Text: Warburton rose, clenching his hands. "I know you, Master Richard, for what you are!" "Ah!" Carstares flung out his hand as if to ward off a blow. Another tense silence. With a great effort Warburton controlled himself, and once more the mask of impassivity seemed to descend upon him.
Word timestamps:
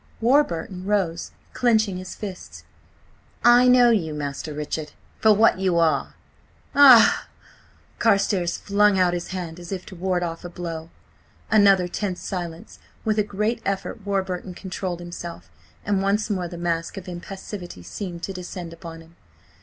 Warburton 0.19 0.83
rose, 0.87 1.29
clenching 1.53 1.97
his 1.97 2.15
hands. 2.19 2.63
"I 3.45 3.67
know 3.67 3.91
you, 3.91 4.15
Master 4.15 4.51
Richard, 4.51 4.93
for 5.19 5.31
what 5.31 5.59
you 5.59 5.77
are!" 5.77 6.15
"Ah!" 6.73 7.27
Carstares 7.99 8.57
flung 8.57 8.97
out 8.97 9.13
his 9.13 9.27
hand 9.27 9.59
as 9.59 9.71
if 9.71 9.85
to 9.85 9.95
ward 9.95 10.23
off 10.23 10.43
a 10.43 10.49
blow. 10.49 10.89
Another 11.51 11.87
tense 11.87 12.19
silence. 12.19 12.79
With 13.05 13.19
a 13.19 13.23
great 13.23 13.61
effort 13.63 14.03
Warburton 14.03 14.55
controlled 14.55 15.01
himself, 15.01 15.51
and 15.85 16.01
once 16.01 16.31
more 16.31 16.47
the 16.47 16.57
mask 16.57 16.97
of 16.97 17.07
impassivity 17.07 17.83
seemed 17.83 18.23
to 18.23 18.33
descend 18.33 18.73
upon 18.73 19.01
him. 19.01 19.15